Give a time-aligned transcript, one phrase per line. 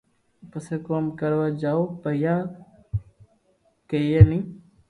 [0.51, 2.35] پسي ڪوم ڪروا جاو پييا
[3.89, 4.39] ڪئي ني